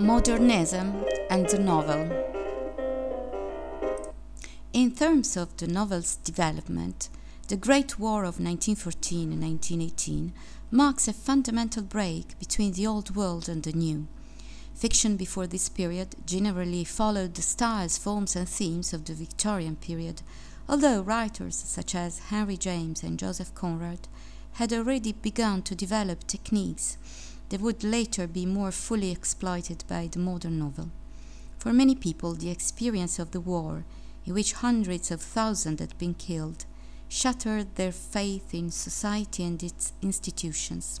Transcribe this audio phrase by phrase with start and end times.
[0.00, 2.08] Modernism and the novel.
[4.72, 7.10] In terms of the novel's development,
[7.48, 10.32] the Great War of 1914 and 1918
[10.70, 14.08] marks a fundamental break between the old world and the new.
[14.74, 20.22] Fiction before this period generally followed the styles, forms, and themes of the Victorian period,
[20.66, 24.08] although writers such as Henry James and Joseph Conrad
[24.52, 26.96] had already begun to develop techniques
[27.50, 30.90] that would later be more fully exploited by the modern novel.
[31.58, 33.84] For many people, the experience of the war,
[34.24, 36.64] in which hundreds of thousands had been killed,
[37.08, 41.00] shattered their faith in society and its institutions.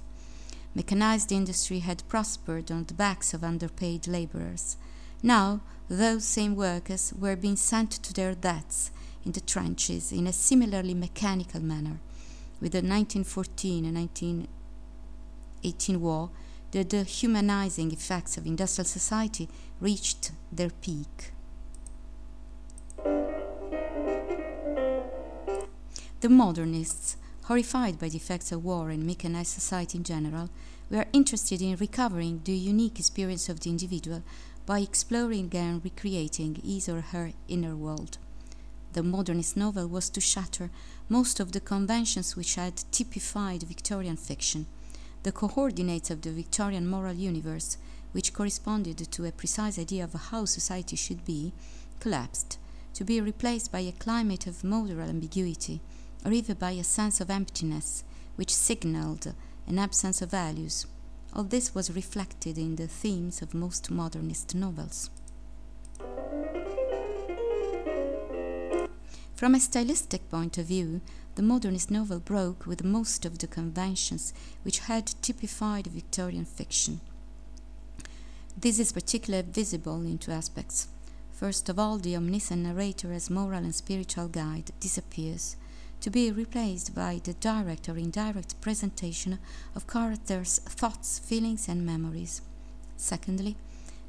[0.74, 4.76] Mechanized industry had prospered on the backs of underpaid laborers.
[5.22, 8.90] Now, those same workers were being sent to their deaths
[9.24, 12.00] in the trenches in a similarly mechanical manner.
[12.60, 14.59] With the 1914 and 1918
[16.00, 16.30] war,
[16.70, 19.48] the dehumanizing effects of industrial society
[19.80, 21.32] reached their peak.
[26.20, 30.50] The modernists, horrified by the effects of war and mechanized society in general,
[30.90, 34.22] were interested in recovering the unique experience of the individual
[34.66, 38.18] by exploring and recreating his or her inner world.
[38.92, 40.70] The modernist novel was to shatter
[41.08, 44.66] most of the conventions which had typified Victorian fiction.
[45.22, 47.76] The coordinates of the Victorian moral universe,
[48.12, 51.52] which corresponded to a precise idea of how society should be,
[52.00, 52.58] collapsed,
[52.94, 55.80] to be replaced by a climate of moral ambiguity
[56.24, 58.02] or even by a sense of emptiness,
[58.36, 59.34] which signaled
[59.66, 60.86] an absence of values.
[61.34, 65.10] All this was reflected in the themes of most modernist novels.
[69.40, 71.00] From a stylistic point of view,
[71.34, 74.34] the modernist novel broke with most of the conventions
[74.64, 77.00] which had typified Victorian fiction.
[78.54, 80.88] This is particularly visible in two aspects.
[81.32, 85.56] First of all, the omniscient narrator as moral and spiritual guide disappears
[86.02, 89.38] to be replaced by the direct or indirect presentation
[89.74, 92.42] of characters' thoughts, feelings, and memories.
[92.98, 93.56] Secondly,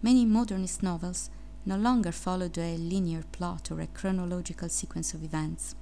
[0.02, 1.30] many modernist novels
[1.66, 5.76] no longer followed a linear plot or a chronological sequence of events.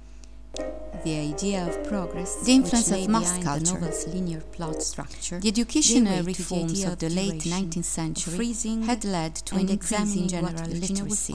[1.04, 5.48] The idea of progress, the influence of mass culture, the novel's linear plot structure, the
[5.48, 10.52] educational reforms of the late 19th century freezing had led to an increase in general
[10.66, 11.34] literacy.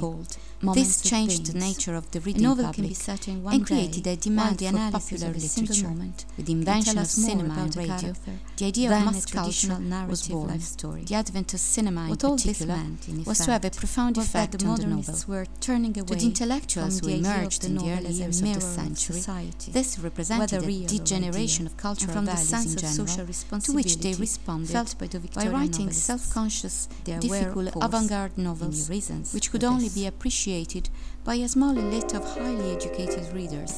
[0.73, 3.67] This changed the nature of the reading novel public can be set in one and
[3.67, 5.87] created a demand the for popular literature.
[5.87, 6.25] moment.
[6.37, 8.13] With the invention of cinema and radio,
[8.57, 10.47] the idea of mass culture was narrative born.
[10.47, 11.03] life story.
[11.03, 14.17] The advent of cinema What in all particular meant, in was to have a profound
[14.17, 15.15] effect the on the novel.
[15.27, 19.44] were turning away the intellectuals who emerged in the early years of the century.
[19.51, 19.71] Society.
[19.71, 23.59] This represented a degeneration of cultural and from the values sense in of general, social
[23.59, 28.89] to which they responsibility responded felt by the by writing self-conscious, difficult, of avant-garde novels,
[28.89, 30.89] reasons which could only be appreciated
[31.23, 33.77] by a small elite of highly educated readers.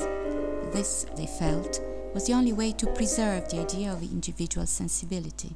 [0.73, 1.81] This, they felt,
[2.13, 5.55] was the only way to preserve the idea of individual sensibility.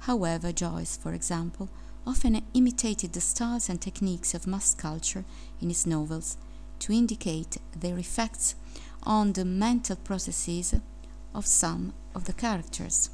[0.00, 1.68] However, Joyce, for example,
[2.04, 5.24] often imitated the styles and techniques of mass culture
[5.60, 6.36] in his novels
[6.80, 8.56] to indicate their effects
[9.04, 10.74] on the mental processes
[11.34, 13.10] of some of the characters.